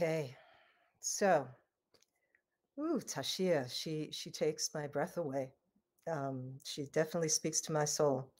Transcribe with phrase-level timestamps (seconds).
[0.00, 0.36] Okay.
[1.00, 1.44] So,
[2.78, 5.50] ooh, Tashia, she she takes my breath away.
[6.08, 8.30] Um, she definitely speaks to my soul.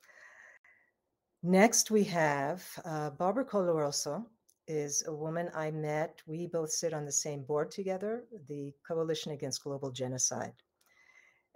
[1.43, 4.25] Next, we have uh, Barbara Coloroso
[4.69, 6.21] is a woman I met.
[6.29, 10.63] We both sit on the same board together, the Coalition Against Global Genocide.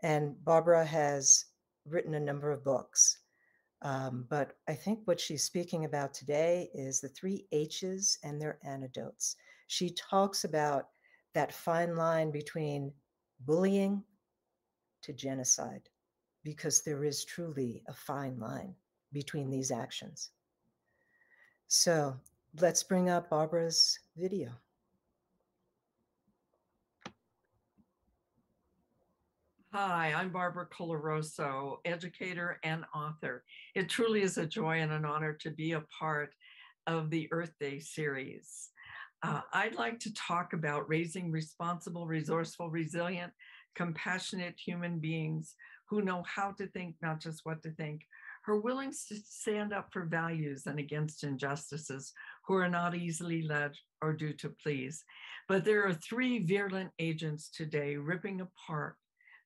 [0.02, 1.44] And Barbara has
[1.86, 3.20] written a number of books.
[3.82, 8.58] Um, but I think what she's speaking about today is the three H's and their
[8.64, 9.36] antidotes.
[9.72, 10.88] She talks about
[11.32, 12.92] that fine line between
[13.46, 14.02] bullying
[15.00, 15.88] to genocide,
[16.44, 18.74] because there is truly a fine line
[19.14, 20.32] between these actions.
[21.68, 22.14] So
[22.60, 24.50] let's bring up Barbara's video.
[29.72, 33.42] Hi, I'm Barbara Coloroso, educator and author.
[33.74, 36.34] It truly is a joy and an honor to be a part
[36.86, 38.68] of the Earth Day series.
[39.22, 43.32] Uh, I'd like to talk about raising responsible, resourceful, resilient,
[43.76, 45.54] compassionate human beings
[45.88, 48.02] who know how to think, not just what to think,
[48.44, 52.12] who are willing to stand up for values and against injustices,
[52.46, 55.04] who are not easily led or do to please.
[55.48, 58.96] But there are three virulent agents today ripping apart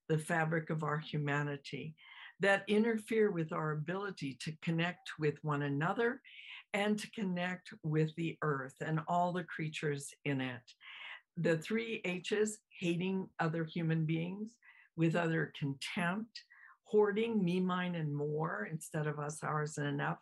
[0.08, 1.94] the fabric of our humanity
[2.40, 6.20] that interfere with our ability to connect with one another
[6.76, 10.60] and to connect with the earth and all the creatures in it.
[11.38, 14.50] The three H's hating other human beings
[14.94, 16.42] with other contempt,
[16.84, 20.18] hoarding me, mine, and more instead of us, ours, and enough,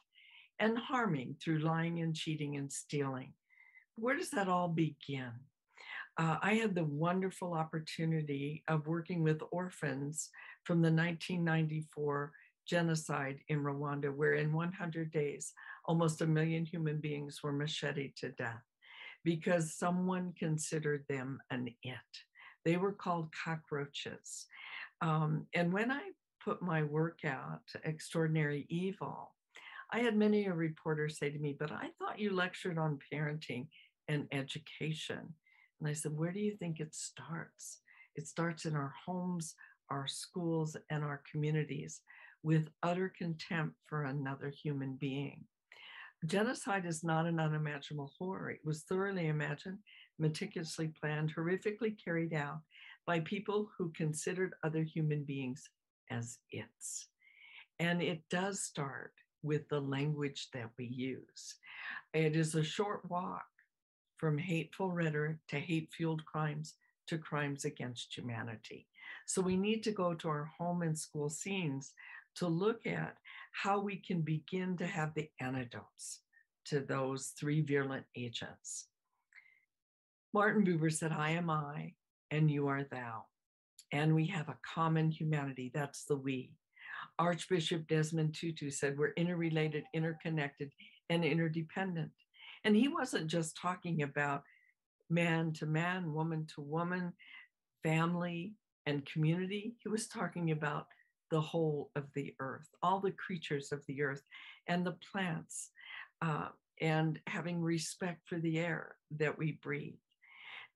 [0.60, 3.32] and harming through lying and cheating and stealing.
[3.96, 5.32] Where does that all begin?
[6.16, 10.30] uh, I had the wonderful opportunity of working with orphans
[10.64, 12.32] from the 1994
[12.66, 15.52] genocide in Rwanda, where in 100 days,
[15.86, 18.62] almost a million human beings were macheted to death
[19.24, 21.96] because someone considered them an it.
[22.64, 24.46] They were called cockroaches.
[25.00, 26.10] Um, and when I
[26.42, 29.32] put my work out, Extraordinary Evil,
[29.90, 33.66] I had many a reporter say to me, but I thought you lectured on parenting
[34.08, 35.34] and education.
[35.80, 37.80] And I said, Where do you think it starts?
[38.16, 39.54] It starts in our homes,
[39.90, 42.00] our schools, and our communities
[42.44, 45.42] with utter contempt for another human being.
[46.26, 48.50] Genocide is not an unimaginable horror.
[48.50, 49.78] It was thoroughly imagined,
[50.18, 52.60] meticulously planned, horrifically carried out
[53.06, 55.68] by people who considered other human beings
[56.10, 57.08] as its.
[57.78, 59.12] And it does start
[59.42, 61.56] with the language that we use.
[62.12, 63.44] It is a short walk
[64.18, 66.74] from hateful rhetoric to hate fueled crimes
[67.06, 68.86] to crimes against humanity.
[69.26, 71.92] So we need to go to our home and school scenes
[72.36, 73.16] to look at
[73.52, 76.20] how we can begin to have the antidotes
[76.66, 78.88] to those three virulent agents.
[80.32, 81.92] Martin Buber said, I am I,
[82.30, 83.24] and you are thou.
[83.92, 86.52] And we have a common humanity, that's the we.
[87.18, 90.72] Archbishop Desmond Tutu said, We're interrelated, interconnected,
[91.10, 92.10] and interdependent.
[92.64, 94.42] And he wasn't just talking about
[95.10, 97.12] man to man, woman to woman,
[97.82, 98.54] family
[98.86, 99.76] and community.
[99.80, 100.86] He was talking about
[101.30, 104.22] the whole of the earth, all the creatures of the earth
[104.68, 105.70] and the plants,
[106.22, 106.48] uh,
[106.80, 109.94] and having respect for the air that we breathe,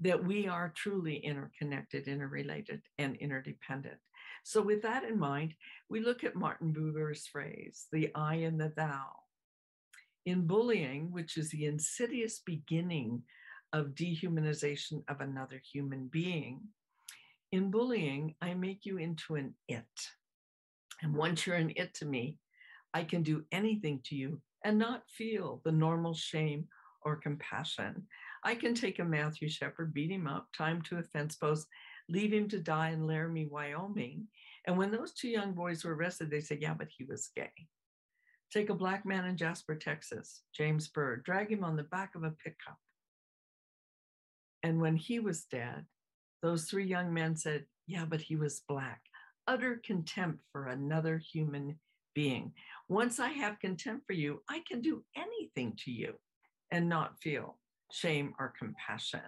[0.01, 3.99] that we are truly interconnected, interrelated, and interdependent.
[4.45, 5.55] So, with that in mind,
[5.91, 9.07] we look at Martin Buber's phrase, the I and the thou,
[10.25, 13.23] in bullying, which is the insidious beginning
[13.73, 16.61] of dehumanization of another human being,
[17.51, 19.87] in bullying, I make you into an it.
[21.03, 22.39] And once you're an it to me,
[22.95, 26.67] I can do anything to you and not feel the normal shame
[27.03, 28.07] or compassion.
[28.45, 31.67] I can take a Matthew Shepard, beat him up, tie him to a fence post,
[32.09, 34.27] leave him to die in Laramie, Wyoming.
[34.67, 37.53] And when those two young boys were arrested, they said, Yeah, but he was gay.
[38.53, 42.25] Take a black man in Jasper, Texas, James Byrd, drag him on the back of
[42.25, 42.79] a pickup.
[44.63, 45.85] And when he was dead,
[46.43, 49.01] those three young men said, Yeah, but he was black.
[49.49, 51.79] Utter contempt for another human
[52.15, 52.53] being.
[52.89, 56.13] Once I have contempt for you, I can do anything to you
[56.71, 57.59] and not feel
[57.91, 59.23] shame or compassion.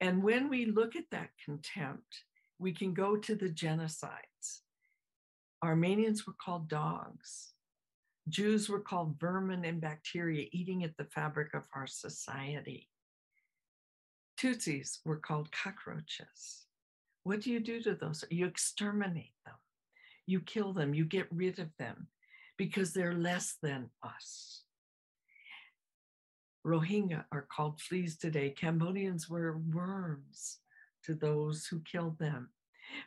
[0.00, 2.24] And when we look at that contempt,
[2.58, 4.62] we can go to the genocides.
[5.62, 7.52] Armenians were called dogs.
[8.30, 12.88] Jews were called vermin and bacteria eating at the fabric of our society.
[14.40, 16.66] Tutsis were called cockroaches.
[17.24, 18.24] What do you do to those?
[18.30, 19.54] You exterminate them.
[20.26, 20.94] You kill them.
[20.94, 22.08] You get rid of them
[22.56, 24.62] because they're less than us.
[26.66, 28.50] Rohingya are called fleas today.
[28.50, 30.58] Cambodians were worms
[31.04, 32.50] to those who killed them.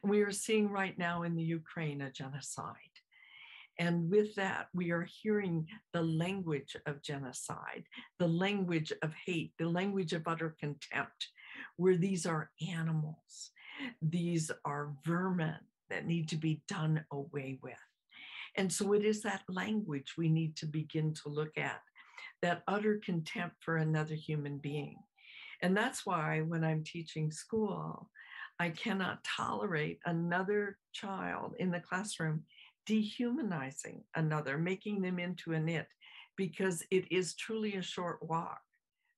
[0.04, 2.76] We are seeing right now in the Ukraine a genocide.
[3.78, 7.84] And with that, we are hearing the language of genocide,
[8.20, 11.28] the language of hate, the language of utter contempt,
[11.76, 13.52] where these are animals,
[14.02, 17.74] these are vermin that need to be done away with.
[18.58, 21.82] And so it is that language we need to begin to look at,
[22.42, 24.96] that utter contempt for another human being.
[25.62, 28.10] And that's why when I'm teaching school,
[28.60, 32.44] I cannot tolerate another child in the classroom
[32.86, 35.88] dehumanizing another, making them into an it,
[36.38, 38.62] because it is truly a short walk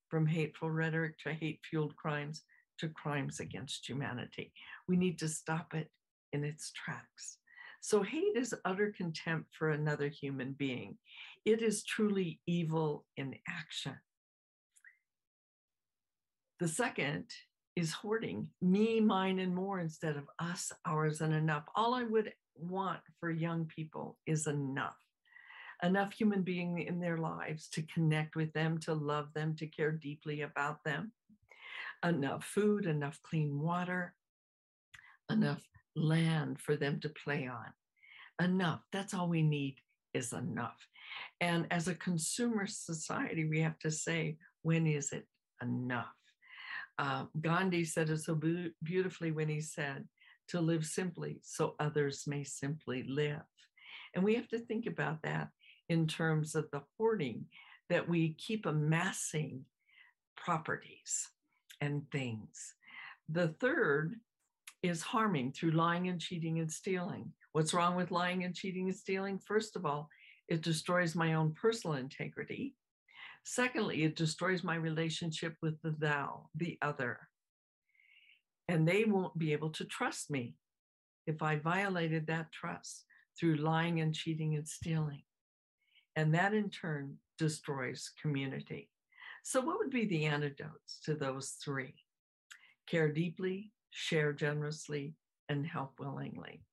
[0.09, 2.44] from hateful rhetoric to hate fueled crimes
[2.79, 4.53] to crimes against humanity.
[4.88, 5.89] We need to stop it
[6.33, 7.38] in its tracks.
[7.81, 10.97] So, hate is utter contempt for another human being.
[11.45, 13.95] It is truly evil in action.
[16.59, 17.25] The second
[17.75, 21.65] is hoarding me, mine, and more instead of us, ours, and enough.
[21.75, 24.97] All I would want for young people is enough.
[25.83, 29.91] Enough human being in their lives to connect with them, to love them, to care
[29.91, 31.12] deeply about them.
[32.03, 34.13] Enough food, enough clean water,
[35.31, 35.61] enough
[35.95, 37.73] land for them to play on.
[38.44, 38.81] Enough.
[38.91, 39.77] That's all we need
[40.13, 40.77] is enough.
[41.41, 45.25] And as a consumer society, we have to say, when is it
[45.61, 46.13] enough?
[46.99, 50.07] Uh, Gandhi said it so be- beautifully when he said,
[50.49, 53.41] to live simply so others may simply live.
[54.13, 55.49] And we have to think about that
[55.89, 57.45] in terms of the hoarding
[57.89, 59.65] that we keep amassing
[60.35, 61.27] properties
[61.81, 62.75] and things.
[63.29, 64.15] The third
[64.83, 67.33] is harming through lying and cheating and stealing.
[67.51, 69.39] What's wrong with lying and cheating and stealing?
[69.39, 70.09] First of all,
[70.47, 72.75] it destroys my own personal integrity.
[73.44, 77.19] Secondly, it destroys my relationship with the thou, the other.
[78.68, 80.56] And they won't be able to trust me
[81.25, 83.06] if I violated that trust
[83.39, 85.23] through lying and cheating and stealing.
[86.15, 88.89] And that in turn destroys community.
[89.47, 91.95] So, what would be the antidotes to those three?
[92.85, 95.13] Care deeply, share generously,
[95.47, 96.65] and help willingly.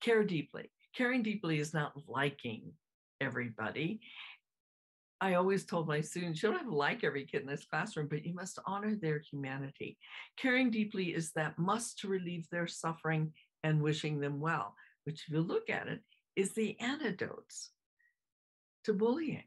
[0.00, 0.70] Care deeply.
[0.94, 2.74] Caring deeply is not liking
[3.20, 4.02] everybody.
[5.20, 8.06] I always told my students, you don't have to like every kid in this classroom,
[8.06, 9.98] but you must honor their humanity.
[10.36, 13.32] Caring deeply is that must to relieve their suffering
[13.64, 14.76] and wishing them well,
[15.06, 16.02] which, if you look at it,
[16.36, 17.72] is the antidotes
[18.84, 19.42] to bullying,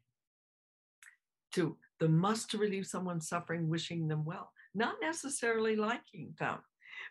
[1.53, 6.59] to the must to relieve someone's suffering, wishing them well, not necessarily liking them.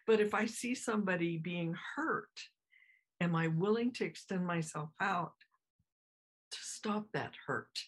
[0.07, 2.31] But if I see somebody being hurt,
[3.21, 5.33] am I willing to extend myself out
[6.51, 7.79] to stop that hurt?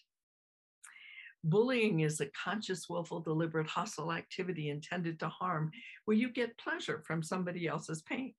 [1.43, 5.71] Bullying is a conscious, willful, deliberate, hostile activity intended to harm
[6.05, 8.33] where you get pleasure from somebody else's pain.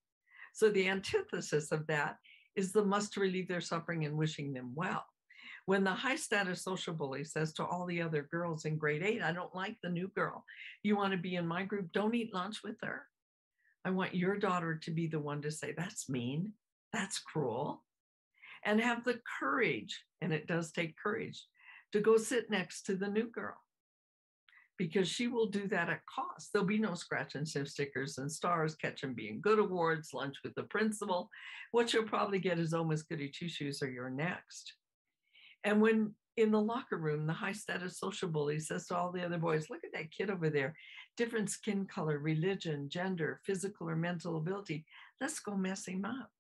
[0.53, 2.17] So the antithesis of that
[2.57, 5.05] is the must to relieve their suffering and wishing them well.
[5.69, 9.21] When the high status social bully says to all the other girls in grade eight,
[9.21, 10.47] I don't like the new girl.
[10.83, 11.93] You want to be in my group?
[11.93, 13.03] Don't eat lunch with her.
[13.85, 16.55] I want your daughter to be the one to say, that's mean,
[16.91, 17.85] that's cruel,
[18.65, 21.45] and have the courage, and it does take courage,
[21.93, 23.59] to go sit next to the new girl
[24.79, 26.51] because she will do that at cost.
[26.51, 30.37] There'll be no scratch and sniff stickers and stars, catch and being good awards, lunch
[30.43, 31.29] with the principal.
[31.73, 34.73] What you'll probably get is oh, almost goody two shoes or you're next.
[35.65, 39.25] And when in the locker room, the high status social bully says to all the
[39.25, 40.75] other boys, Look at that kid over there,
[41.17, 44.85] different skin color, religion, gender, physical or mental ability.
[45.21, 46.31] Let's go mess him up.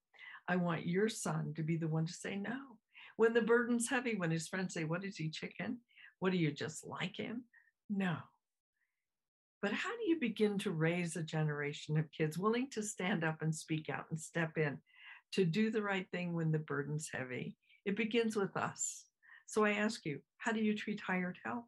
[0.46, 2.78] I want your son to be the one to say no
[3.18, 5.78] when the burden's heavy, when his friends say, What is he, chicken?
[6.20, 7.44] What do you just like him?
[7.90, 8.16] No.
[9.60, 13.42] But how do you begin to raise a generation of kids willing to stand up
[13.42, 14.78] and speak out and step in
[15.32, 17.56] to do the right thing when the burden's heavy?
[17.84, 19.04] It begins with us.
[19.48, 21.64] So I ask you, how do you treat hired help?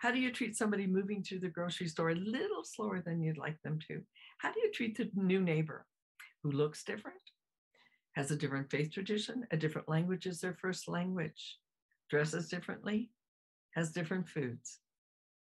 [0.00, 3.38] How do you treat somebody moving through the grocery store a little slower than you'd
[3.38, 4.02] like them to?
[4.38, 5.86] How do you treat the new neighbor
[6.42, 7.20] who looks different,
[8.16, 11.58] has a different faith tradition, a different language is their first language,
[12.10, 13.08] dresses differently,
[13.76, 14.80] has different foods.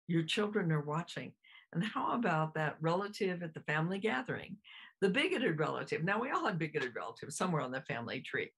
[0.07, 1.31] Your children are watching.
[1.71, 4.57] And how about that relative at the family gathering,
[4.99, 6.03] the bigoted relative?
[6.03, 8.51] Now, we all have bigoted relatives somewhere on the family tree.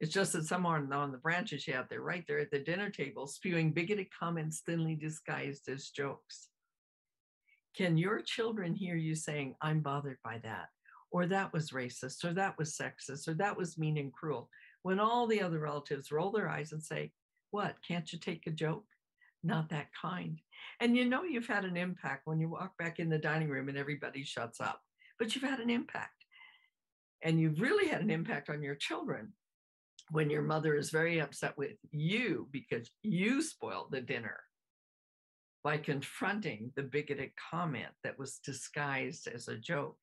[0.00, 2.90] It's just that some are on the branches have there, right there at the dinner
[2.90, 6.48] table, spewing bigoted comments thinly disguised as jokes.
[7.76, 10.68] Can your children hear you saying, I'm bothered by that?
[11.14, 14.50] or that was racist, or that was sexist, or that was mean and cruel.
[14.82, 17.12] When all the other relatives roll their eyes and say,
[17.52, 18.84] What, can't you take a joke?
[19.46, 20.40] not that kind.
[20.80, 23.68] And you know you've had an impact when you walk back in the dining room
[23.68, 24.80] and everybody shuts up,
[25.18, 26.24] but you've had an impact.
[27.22, 29.34] And you've really had an impact on your children
[30.10, 34.40] when your mother is very upset with you because you spoiled the dinner
[35.62, 39.96] by confronting the bigoted comment that was disguised as a joke.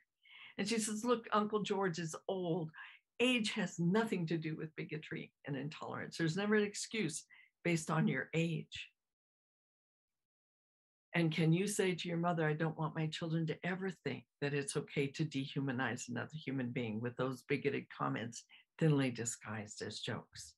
[0.57, 2.71] And she says, Look, Uncle George is old.
[3.19, 6.17] Age has nothing to do with bigotry and intolerance.
[6.17, 7.23] There's never an excuse
[7.63, 8.89] based on your age.
[11.13, 14.23] And can you say to your mother, I don't want my children to ever think
[14.39, 18.45] that it's okay to dehumanize another human being with those bigoted comments
[18.81, 20.55] thinly disguised as jokes?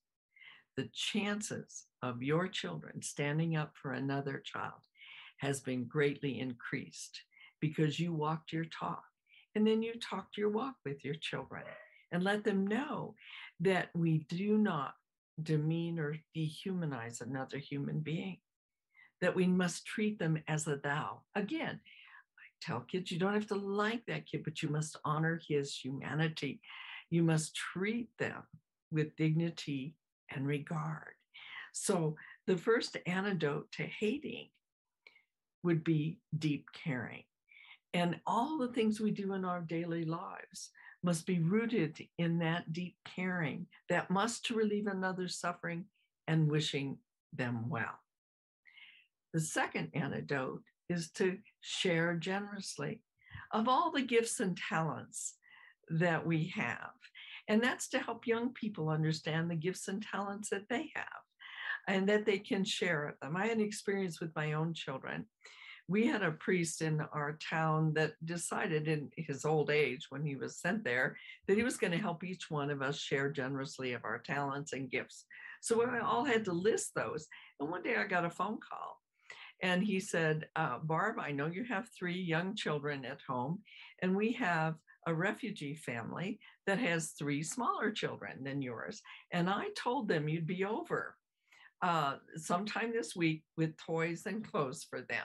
[0.76, 4.80] The chances of your children standing up for another child
[5.38, 7.20] has been greatly increased
[7.60, 9.04] because you walked your talk
[9.54, 11.62] and then you talked your walk with your children
[12.12, 13.14] and let them know
[13.60, 14.94] that we do not
[15.42, 18.38] demean or dehumanize another human being
[19.20, 21.20] that we must treat them as a thou.
[21.34, 25.40] Again, I tell kids you don't have to like that kid, but you must honor
[25.46, 26.60] his humanity.
[27.10, 28.42] You must treat them
[28.90, 29.96] with dignity
[30.30, 31.14] and regard.
[31.72, 34.48] So, the first antidote to hating
[35.62, 37.24] would be deep caring.
[37.94, 40.70] And all the things we do in our daily lives
[41.02, 45.84] must be rooted in that deep caring that must to relieve another's suffering
[46.26, 46.98] and wishing
[47.32, 47.98] them well.
[49.32, 53.02] The second antidote is to share generously
[53.52, 55.34] of all the gifts and talents
[55.90, 56.90] that we have.
[57.48, 61.06] And that's to help young people understand the gifts and talents that they have
[61.86, 63.36] and that they can share them.
[63.36, 65.26] I had an experience with my own children.
[65.86, 70.34] We had a priest in our town that decided in his old age, when he
[70.34, 73.92] was sent there, that he was going to help each one of us share generously
[73.92, 75.26] of our talents and gifts.
[75.60, 77.26] So we all had to list those.
[77.60, 78.98] And one day I got a phone call
[79.64, 83.62] and he said, uh, Barb, I know you have three young children at home,
[84.02, 84.74] and we have
[85.06, 89.00] a refugee family that has three smaller children than yours.
[89.32, 91.16] And I told them you'd be over
[91.80, 95.24] uh, sometime this week with toys and clothes for them.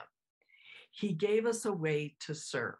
[0.90, 2.76] He gave us a way to serve.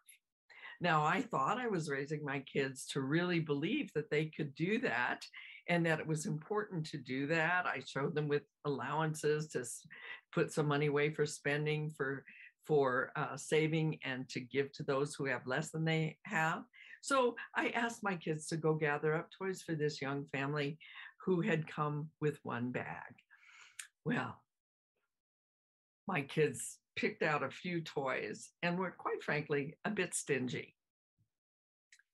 [0.80, 4.78] Now, I thought I was raising my kids to really believe that they could do
[4.78, 5.26] that
[5.70, 7.64] and that it was important to do that.
[7.64, 9.64] I showed them with allowances to
[10.32, 12.24] put some money away for spending, for
[12.66, 16.64] for uh, saving, and to give to those who have less than they have.
[17.02, 20.76] So I asked my kids to go gather up toys for this young family
[21.24, 23.14] who had come with one bag.
[24.04, 24.42] Well,
[26.06, 30.74] my kids picked out a few toys and were quite frankly a bit stingy.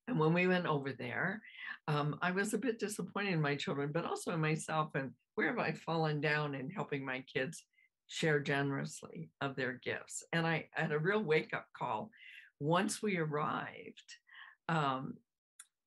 [0.09, 1.43] And when we went over there,
[1.89, 4.91] um, I was a bit disappointed in my children, but also in myself.
[4.95, 7.65] And where have I fallen down in helping my kids
[8.07, 10.25] share generously of their gifts?
[10.33, 12.11] And I had a real wake up call.
[12.61, 14.15] Once we arrived,
[14.69, 15.15] um,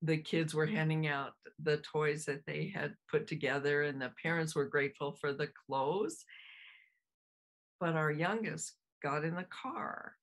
[0.02, 4.54] the kids were handing out the toys that they had put together, and the parents
[4.54, 6.24] were grateful for the clothes.
[7.80, 10.14] But our youngest got in the car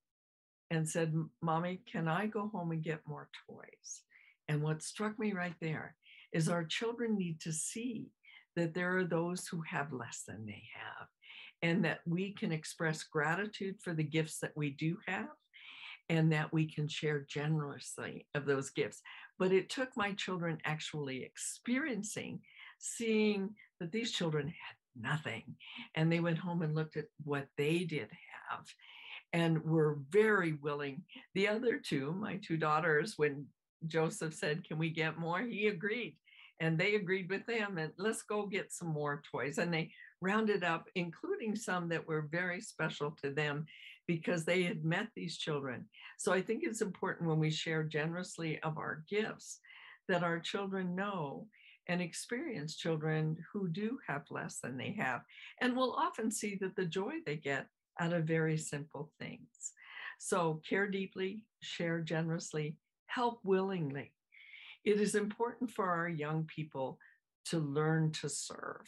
[0.70, 4.02] and said, Mommy, can I go home and get more toys?
[4.48, 5.96] And what struck me right there
[6.34, 8.12] is our children need to see
[8.56, 11.08] that there are those who have less than they have,
[11.62, 15.30] and that we can express gratitude for the gifts that we do have,
[16.10, 19.02] and that we can share generously of those gifts.
[19.38, 22.40] But it took my children actually experiencing,
[22.80, 25.44] seeing that these children had nothing.
[25.96, 28.10] And they went home and looked at what they did
[28.50, 28.66] have
[29.34, 31.04] and were very willing.
[31.36, 33.46] The other two, my two daughters, when
[33.86, 35.42] Joseph said, Can we get more?
[35.42, 36.16] He agreed.
[36.60, 39.60] And they agreed with them and let's go get some more toys.
[39.60, 39.92] And they
[40.22, 43.68] rounded up, including some that were very special to them
[44.08, 45.86] because they had met these children.
[46.18, 49.60] So I think it's important when we share generously of our gifts
[50.08, 51.46] that our children know
[51.88, 55.22] and experience children who do have less than they have
[55.62, 57.68] and we'll often see that the joy they get
[58.00, 59.74] out of very simple things.
[60.20, 62.78] So care deeply, share generously,
[63.08, 64.14] help willingly.
[64.84, 66.98] It is important for our young people
[67.46, 68.88] to learn to serve.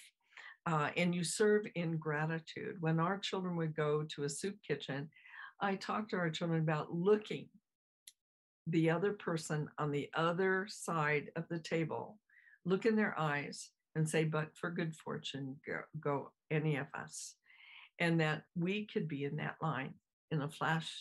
[0.65, 2.75] Uh, and you serve in gratitude.
[2.79, 5.09] When our children would go to a soup kitchen,
[5.61, 7.47] I talked to our children about looking
[8.67, 12.19] the other person on the other side of the table,
[12.65, 17.35] look in their eyes and say, But for good fortune, go, go any of us
[17.99, 19.93] and that we could be in that line
[20.31, 20.91] in a flash.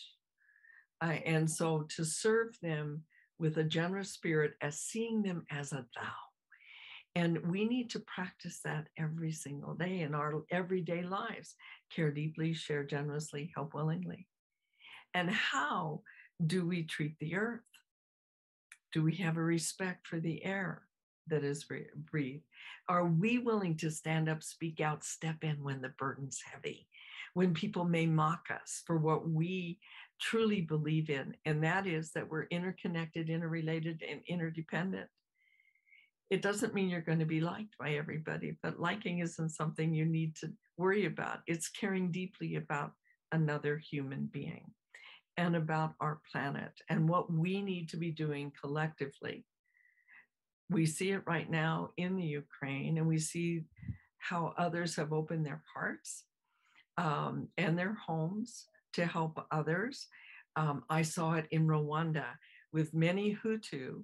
[1.01, 3.03] Uh, and so to serve them
[3.39, 6.11] with a generous spirit as seeing them as a thou
[7.15, 11.55] And we need to practice that every single day in our everyday lives.
[11.89, 14.27] Care deeply, share generously, help willingly.
[15.13, 16.01] And how
[16.45, 17.61] do we treat the earth?
[18.91, 20.83] Do we have a respect for the air
[21.29, 21.65] that is
[22.11, 22.43] breathed?
[22.87, 26.87] Are we willing to stand up, speak out, step in when the burden's heavy?
[27.33, 29.79] When people may mock us for what we
[30.19, 35.07] truly believe in, and that is that we're interconnected, interrelated, and interdependent.
[36.29, 40.05] It doesn't mean you're going to be liked by everybody, but liking isn't something you
[40.05, 41.39] need to worry about.
[41.47, 42.91] It's caring deeply about
[43.31, 44.71] another human being
[45.37, 49.45] and about our planet and what we need to be doing collectively.
[50.69, 53.63] We see it right now in the Ukraine, and we see
[54.17, 56.25] how others have opened their hearts
[56.97, 60.07] um, and their homes to help others.
[60.55, 62.25] Um, I saw it in Rwanda
[62.73, 64.03] with many Hutu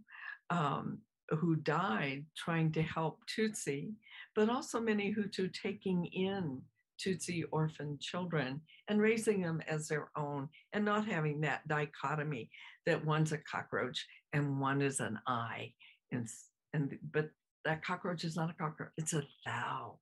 [0.50, 3.94] um, who died trying to help Tutsi,
[4.36, 6.62] but also many Hutu taking in
[7.00, 12.50] Tutsi orphan children and raising them as their own and not having that dichotomy
[12.86, 15.74] that one's a cockroach and one is an eye.
[16.76, 17.30] And but
[17.64, 19.98] that cockroach is not a cockroach, it's a thou.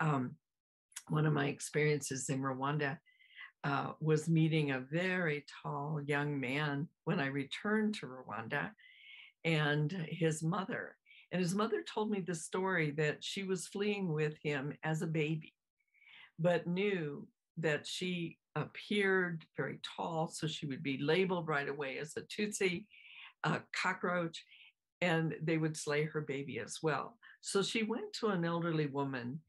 [0.00, 0.36] Um,
[1.08, 2.98] one of my experiences in Rwanda
[3.62, 8.70] uh, was meeting a very tall young man when I returned to Rwanda
[9.44, 10.96] and his mother.
[11.30, 15.06] And his mother told me the story that she was fleeing with him as a
[15.06, 15.52] baby
[16.38, 17.26] but knew
[17.58, 22.84] that she appeared very tall, so she would be labeled right away as a Tutsi,
[23.44, 24.44] a cockroach,
[25.00, 27.18] and they would slay her baby as well.
[27.40, 29.40] So she went to an elderly woman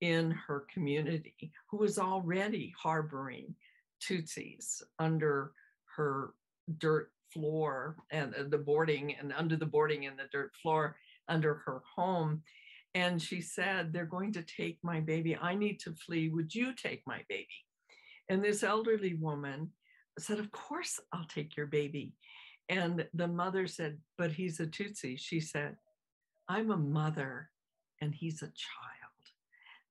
[0.00, 3.54] in her community who was already harboring
[4.02, 5.52] Tutsis under
[5.96, 6.34] her
[6.78, 10.96] dirt floor and uh, the boarding and under the boarding and the dirt floor
[11.28, 12.42] under her home
[12.96, 15.36] and she said, They're going to take my baby.
[15.36, 16.30] I need to flee.
[16.30, 17.46] Would you take my baby?
[18.30, 19.70] And this elderly woman
[20.18, 22.14] said, Of course, I'll take your baby.
[22.68, 25.18] And the mother said, But he's a Tutsi.
[25.18, 25.76] She said,
[26.48, 27.50] I'm a mother
[28.00, 28.52] and he's a child.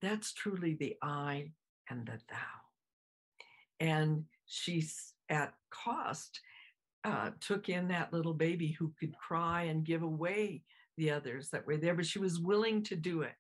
[0.01, 1.51] That's truly the I
[1.89, 2.35] and the thou.
[3.79, 4.85] And she,
[5.29, 6.39] at cost,
[7.03, 10.63] uh, took in that little baby who could cry and give away
[10.97, 13.35] the others that were there, but she was willing to do it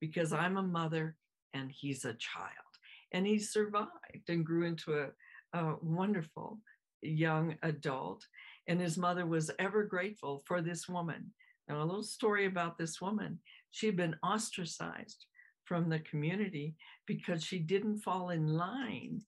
[0.00, 1.16] because I'm a mother
[1.54, 2.50] and he's a child.
[3.12, 5.08] And he survived and grew into a,
[5.58, 6.58] a wonderful
[7.02, 8.26] young adult.
[8.68, 11.32] And his mother was ever grateful for this woman.
[11.68, 13.38] Now, a little story about this woman.
[13.70, 15.26] She had been ostracized
[15.64, 16.74] from the community
[17.06, 19.22] because she didn't fall in line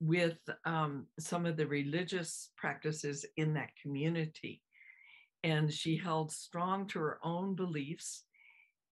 [0.00, 4.62] with um, some of the religious practices in that community
[5.44, 8.24] and she held strong to her own beliefs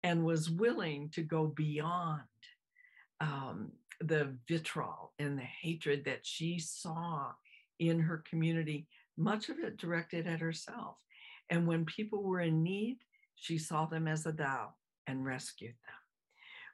[0.02, 2.20] and was willing to go beyond
[3.20, 7.32] um, the vitriol and the hatred that she saw
[7.78, 10.96] in her community, much of it directed at herself.
[11.50, 12.98] And when people were in need,
[13.36, 14.74] she saw them as a thou
[15.06, 15.94] and rescued them.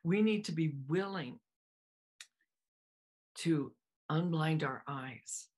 [0.05, 1.39] We need to be willing
[3.39, 3.73] to
[4.11, 5.49] unblind our eyes,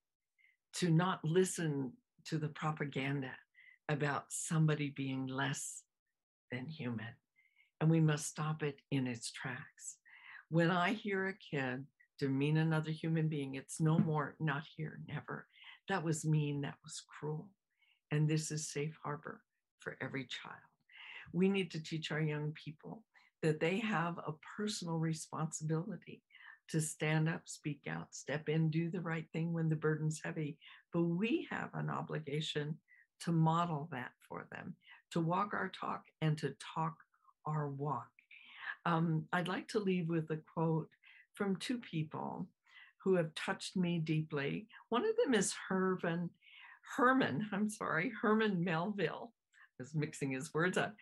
[0.73, 1.93] to not listen
[2.25, 3.31] to the propaganda
[3.89, 5.83] about somebody being less
[6.51, 7.05] than human.
[7.81, 9.97] And we must stop it in its tracks.
[10.49, 11.85] When I hear a kid
[12.19, 15.47] demean another human being, it's no more, not here, never.
[15.89, 17.49] That was mean, that was cruel.
[18.11, 19.41] And this is safe harbor
[19.79, 20.55] for every child.
[21.33, 23.03] We need to teach our young people
[23.41, 26.23] that they have a personal responsibility
[26.69, 30.57] to stand up, speak out, step in, do the right thing when the burden's heavy.
[30.91, 32.77] But we have an obligation
[33.21, 34.75] to model that for them,
[35.11, 36.95] to walk our talk and to talk
[37.45, 38.07] our walk.
[38.85, 40.89] Um, I'd like to leave with a quote
[41.33, 42.47] from two people
[43.05, 44.67] who have touched me deeply.
[44.89, 46.31] One of them is Herman,
[46.97, 49.31] Herman, I'm sorry, Herman Melville.
[49.79, 50.95] I was mixing his words up.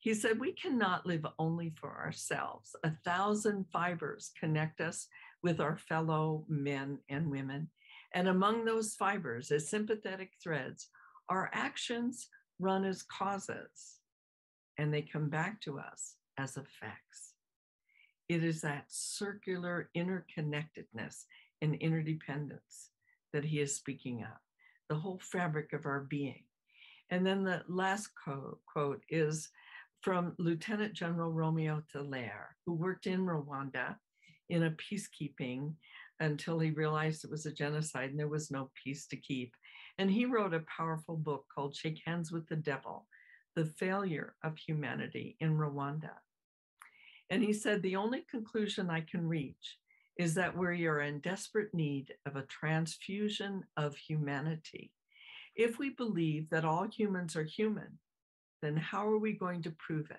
[0.00, 2.74] He said, We cannot live only for ourselves.
[2.82, 5.06] A thousand fibers connect us
[5.42, 7.68] with our fellow men and women.
[8.14, 10.88] And among those fibers, as sympathetic threads,
[11.28, 14.00] our actions run as causes
[14.78, 17.34] and they come back to us as effects.
[18.30, 21.24] It is that circular interconnectedness
[21.62, 22.90] and interdependence
[23.32, 24.38] that he is speaking of,
[24.88, 26.44] the whole fabric of our being.
[27.10, 29.48] And then the last quote is
[30.00, 33.96] from Lieutenant General Romeo Dallaire, who worked in Rwanda
[34.48, 35.74] in a peacekeeping
[36.20, 39.54] until he realized it was a genocide and there was no peace to keep.
[39.98, 43.06] And he wrote a powerful book called Shake Hands with the Devil
[43.56, 46.12] the failure of humanity in Rwanda.
[47.30, 49.78] And he said, The only conclusion I can reach
[50.20, 54.92] is that we are in desperate need of a transfusion of humanity.
[55.56, 57.98] If we believe that all humans are human,
[58.60, 60.18] then how are we going to prove it?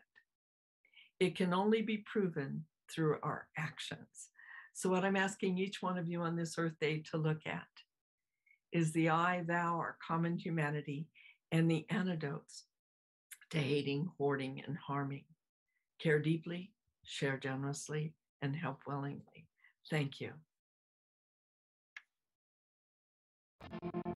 [1.24, 4.30] It can only be proven through our actions.
[4.74, 7.68] So, what I'm asking each one of you on this Earth Day to look at
[8.72, 11.06] is the I, thou, our common humanity,
[11.52, 12.64] and the antidotes
[13.52, 15.26] to hating, hoarding, and harming.
[16.00, 16.72] Care deeply,
[17.04, 19.46] share generously, and help willingly.
[19.90, 20.32] Thank you.